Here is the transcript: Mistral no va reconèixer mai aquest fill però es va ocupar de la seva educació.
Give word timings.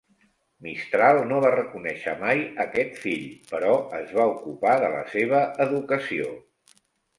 Mistral 0.67 1.19
no 1.31 1.41
va 1.45 1.51
reconèixer 1.55 2.15
mai 2.23 2.41
aquest 2.65 2.97
fill 3.05 3.29
però 3.53 3.75
es 4.01 4.17
va 4.21 4.27
ocupar 4.33 4.75
de 4.87 4.91
la 4.97 5.07
seva 5.15 5.45
educació. 5.69 6.35